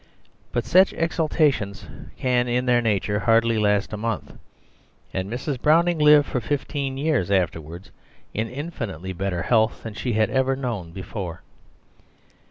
[0.51, 1.85] But such exaltations
[2.17, 4.33] can in their nature hardly last a month,
[5.13, 5.61] and Mrs.
[5.61, 7.91] Browning lived for fifteen years afterwards
[8.33, 11.43] in infinitely better health than she had ever known before.